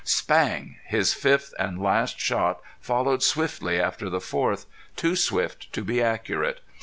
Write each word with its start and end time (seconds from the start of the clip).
Spang! 0.03 0.77
His 0.87 1.13
fifth 1.13 1.53
and 1.59 1.79
last 1.79 2.19
shot 2.19 2.59
followed 2.79 3.21
swiftly 3.21 3.79
after 3.79 4.09
the 4.09 4.19
fourth 4.19 4.65
too 4.95 5.15
swift 5.15 5.71
to 5.73 5.83
be 5.83 6.01
accurate. 6.01 6.61